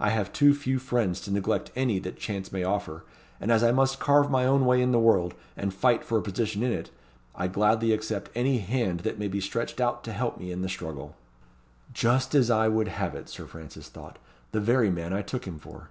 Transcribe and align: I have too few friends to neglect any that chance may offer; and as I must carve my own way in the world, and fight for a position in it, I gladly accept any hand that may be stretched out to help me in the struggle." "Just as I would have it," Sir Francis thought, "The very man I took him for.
I 0.00 0.10
have 0.10 0.32
too 0.32 0.52
few 0.52 0.80
friends 0.80 1.20
to 1.20 1.30
neglect 1.30 1.70
any 1.76 2.00
that 2.00 2.16
chance 2.18 2.50
may 2.50 2.64
offer; 2.64 3.04
and 3.40 3.52
as 3.52 3.62
I 3.62 3.70
must 3.70 4.00
carve 4.00 4.28
my 4.28 4.44
own 4.44 4.66
way 4.66 4.82
in 4.82 4.90
the 4.90 4.98
world, 4.98 5.32
and 5.56 5.72
fight 5.72 6.02
for 6.04 6.18
a 6.18 6.22
position 6.22 6.64
in 6.64 6.72
it, 6.72 6.90
I 7.36 7.46
gladly 7.46 7.92
accept 7.92 8.32
any 8.34 8.58
hand 8.58 8.98
that 9.06 9.20
may 9.20 9.28
be 9.28 9.40
stretched 9.40 9.80
out 9.80 10.02
to 10.02 10.12
help 10.12 10.38
me 10.40 10.50
in 10.50 10.62
the 10.62 10.68
struggle." 10.68 11.14
"Just 11.94 12.34
as 12.34 12.50
I 12.50 12.66
would 12.66 12.88
have 12.88 13.14
it," 13.14 13.28
Sir 13.28 13.46
Francis 13.46 13.88
thought, 13.88 14.18
"The 14.50 14.58
very 14.58 14.90
man 14.90 15.12
I 15.12 15.22
took 15.22 15.46
him 15.46 15.60
for. 15.60 15.90